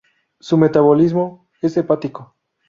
[0.39, 2.35] Su metabolismo es hepático.